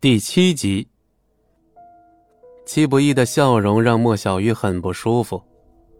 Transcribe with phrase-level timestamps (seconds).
[0.00, 0.86] 第七集，
[2.64, 5.42] 戚不义的笑容让莫小鱼很不舒服。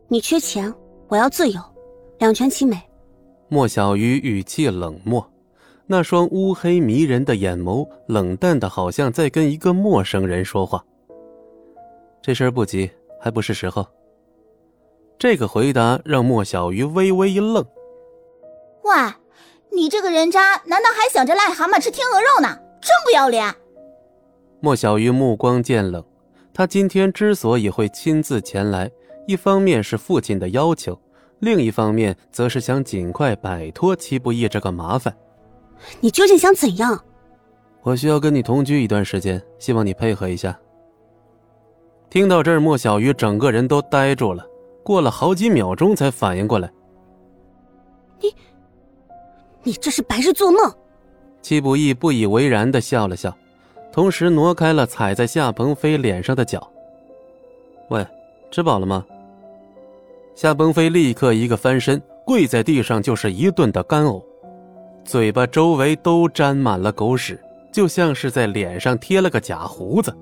[0.07, 0.73] 你缺钱，
[1.09, 1.61] 我要自由，
[2.21, 2.81] 两全其美。
[3.49, 5.29] 莫小鱼语气冷漠，
[5.85, 10.85] 那双乌黑迷人的眼眸冷淡的，好像在跟一个陌生人说话。
[12.23, 12.89] 这事儿不急，
[13.21, 13.85] 还不是时候。
[15.19, 17.67] 这个回答让莫小鱼微微一愣。
[18.83, 18.95] 喂，
[19.73, 22.57] 你这个人渣，难道还想着癞蛤蟆吃天鹅肉呢？
[22.81, 23.53] 真不要脸！
[24.61, 26.05] 莫小鱼目光渐冷，
[26.53, 28.91] 他今天之所以会亲自前来，
[29.27, 30.99] 一方面是父亲的要求，
[31.39, 35.17] 另一方面则是想尽快摆脱戚不义这个麻烦。
[36.01, 37.01] 你究竟想怎样？
[37.83, 40.59] 我需要跟你同居一段时间，希望你配合一下。
[42.11, 44.45] 听到这儿，莫小鱼整个人都呆住了，
[44.83, 46.69] 过了好几秒钟才反应过来。
[48.21, 48.35] 你，
[49.63, 50.75] 你这是白日做梦！
[51.43, 53.33] 戚不义不以为然的笑了笑。
[53.93, 56.71] 同时挪开了踩在夏鹏飞脸上的脚。
[57.89, 58.07] 喂，
[58.51, 59.05] 吃饱了吗？
[60.35, 64.23] 夏鹏飞立刻一个翻身，跪在地上就是一顿的干呕，
[65.05, 67.41] 嘴巴周围都沾满了狗屎，
[67.73, 70.17] 就像是在脸上贴了个假胡子。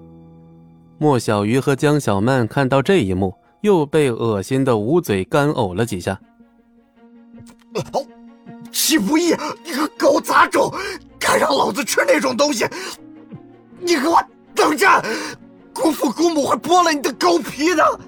[0.97, 6.19] 莫小鱼和江小曼看到这一幕，又被恶心的捂嘴干呕了几下。
[8.72, 10.72] 戚不义，你个狗杂种，
[11.19, 12.64] 敢让老子吃那种东西！
[13.80, 14.22] 你给我
[14.55, 14.86] 等着！
[15.74, 18.00] 姑父姑母会剥了你的狗皮的。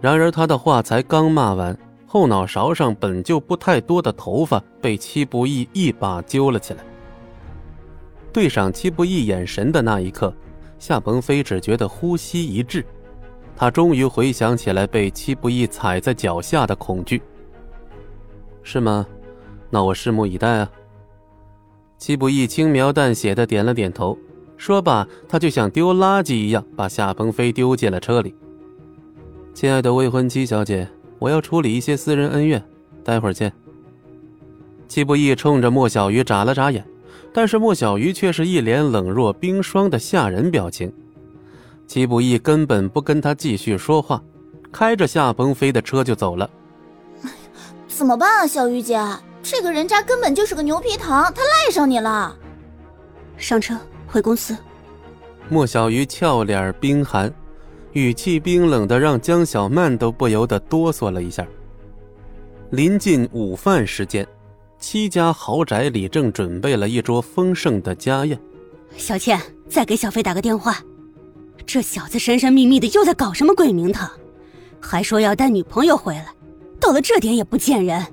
[0.00, 1.76] 然而他的话才刚骂完，
[2.06, 6.84] 后脑勺上本就不太多的头发被戚不义一把揪了起来。
[8.32, 10.32] 对上戚不义眼神的那一刻，
[10.78, 12.86] 夏鹏飞只觉得呼吸一滞，
[13.56, 17.20] 他终于回想起来被戚不义踩在脚下的恐惧。
[18.62, 19.04] 是吗？
[19.68, 20.70] 那我拭目以待啊。
[21.98, 24.16] 戚不义轻描淡写的点了点头。
[24.60, 28.34] 说罢，他就像丢垃圾一样把夏鹏飞丢进了车里。
[29.54, 30.86] 亲爱的未婚妻小姐，
[31.18, 32.62] 我要处理一些私人恩怨，
[33.02, 33.50] 待会儿见。
[34.86, 36.84] 戚不易冲着莫小鱼眨了眨眼，
[37.32, 40.92] 但是莫小鱼却是一脸冷若冰霜的吓人表情。
[41.86, 44.22] 戚不易根本不跟他继续说话，
[44.70, 46.48] 开着夏鹏飞的车就走了。
[47.88, 49.00] 怎么办啊，小鱼姐？
[49.42, 52.36] 这个人渣根本就是个牛皮糖，他赖上你了。
[53.38, 53.74] 上车。
[54.10, 54.56] 回公司，
[55.48, 57.32] 莫小鱼俏脸冰寒，
[57.92, 61.46] 语气冰冷的让江小曼都不由得哆嗦了一下。
[62.70, 64.26] 临近午饭时间，
[64.78, 68.38] 戚家豪宅里正准备了一桌丰盛的家宴。
[68.96, 70.78] 小倩，再给小飞打个电话。
[71.64, 74.10] 这小子神神秘秘的又在搞什么鬼名堂？
[74.80, 76.26] 还说要带女朋友回来，
[76.80, 78.04] 到了这点也不见人。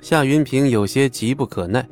[0.00, 1.86] 夏云平有些急不可耐。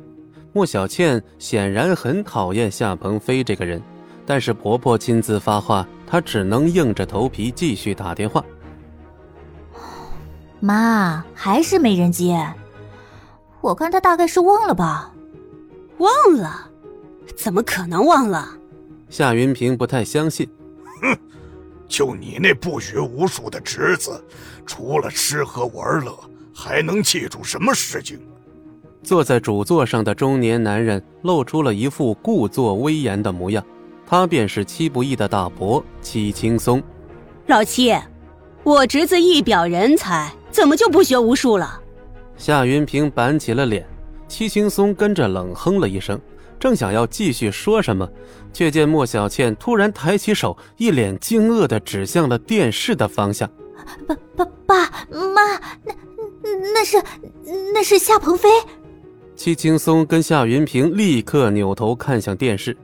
[0.55, 3.81] 莫小倩显然很讨厌夏鹏飞这个人，
[4.25, 8.41] 但是婆婆亲自发话，她只能硬着头皮继续打电话。
[10.61, 12.41] 妈，还是没人接，
[13.59, 15.11] 我看他大概是忘了吧？
[15.97, 16.71] 忘了？
[17.35, 18.47] 怎么可能忘了？
[19.09, 20.49] 夏云平不太相信。
[21.01, 21.17] 哼，
[21.85, 24.23] 就你那不学无术的侄子，
[24.65, 26.17] 除了吃喝玩乐，
[26.53, 28.17] 还能记住什么事情？
[29.05, 33.63] 坐在主座上的中年男人露出了一副故作威严的模样，
[34.05, 36.81] 他便是戚不义的大伯戚青松。
[37.45, 37.95] 老戚，
[38.63, 41.79] 我侄子一表人才，怎么就不学无术了？
[42.35, 43.87] 夏云平板起了脸，
[44.27, 46.19] 戚青松跟着冷哼了一声，
[46.59, 48.09] 正想要继续说什么，
[48.51, 53.47] 却见莫小倩突然抬起手，一脸惊愕的指向了电视的方向。
[54.07, 54.75] 爸爸爸
[55.11, 55.93] 妈，那
[56.73, 57.03] 那是
[57.71, 58.49] 那是夏鹏飞。
[59.35, 62.75] 戚青松跟夏云平立刻扭头看向电视，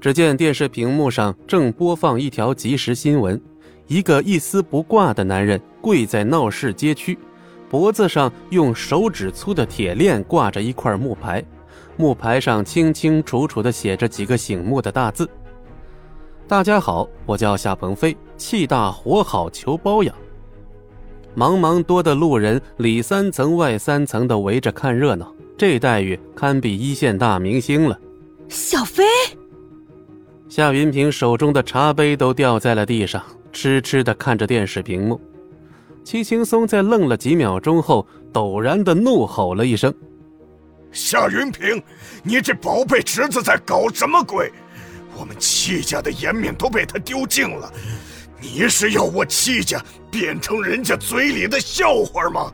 [0.00, 3.40] 只见电视屏幕上正播放一条即时新闻：
[3.88, 7.18] 一个一丝不挂的男人跪在闹市街区，
[7.68, 11.44] 脖子上用手指粗的铁链挂着一块木牌，
[11.96, 15.28] 木牌上清清楚楚地写着几个醒目的大字
[16.46, 20.14] ：“大家好，我叫夏鹏飞，气大活好求包养。”
[21.36, 25.34] 茫茫多的路人里三层外三层的围着看热闹。
[25.60, 28.00] 这待遇堪比一线大明星了。
[28.48, 29.04] 小飞，
[30.48, 33.22] 夏云平手中的茶杯都掉在了地上，
[33.52, 35.20] 痴痴的看着电视屏幕。
[36.02, 39.92] 戚青松在愣了几秒钟后，陡然的怒吼了一声
[40.92, 41.82] ：“夏云平，
[42.22, 44.50] 你这宝贝侄子在搞什么鬼？
[45.14, 47.70] 我们戚家的颜面都被他丢尽了，
[48.40, 49.78] 你是要我戚家
[50.10, 52.50] 变成人家嘴里的笑话吗？”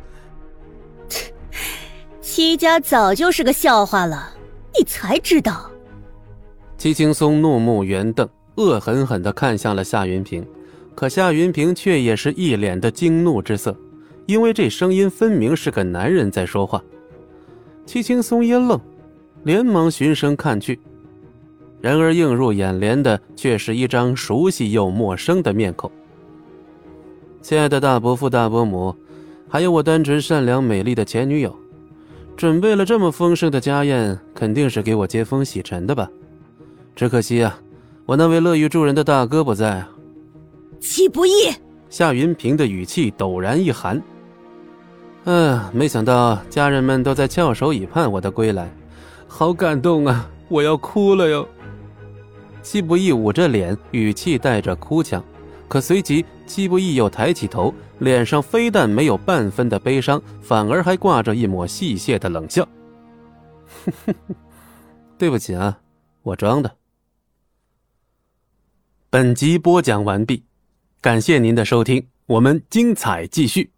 [2.27, 4.35] 戚家早就是个笑话了，
[4.77, 5.71] 你才知道。
[6.77, 10.45] 戚青松怒目圆瞪，恶狠狠地看向了夏云平，
[10.97, 13.75] 可夏云平却也是一脸的惊怒之色，
[14.27, 16.83] 因为这声音分明是个男人在说话。
[17.87, 18.79] 戚青松一愣，
[19.45, 20.81] 连忙循声看去，
[21.81, 25.89] 然而映入眼帘的却是一张熟悉又陌生的面孔。
[27.41, 28.93] 亲爱的大伯父、大伯母，
[29.49, 31.57] 还有我单纯、善良、美丽的前女友，
[32.37, 36.09] 准备了这么丰盛的家宴，肯定是给我接风洗尘的吧？
[36.95, 37.59] 只可惜啊，
[38.05, 39.89] 我那位乐于助人的大哥不在啊。
[40.79, 41.51] 戚不义，
[41.89, 44.01] 夏云平的语气陡然一寒。
[45.25, 48.71] 嗯，没想到家人们都在翘首以盼我的归来，
[49.27, 50.29] 好感动啊！
[50.49, 51.49] 我要哭了哟。
[52.63, 55.25] 戚不义捂着脸，语气带着哭腔。
[55.69, 62.67] 可随即，戚不义又抬起头，脸上非但没有半分的悲伤，反而还挂着一抹戏谑的冷笑。
[65.19, 65.81] 对不起啊，
[66.23, 66.77] 我装的。
[69.09, 70.45] 本集播讲完毕，
[71.01, 73.71] 感谢您的收听，我们精彩继续。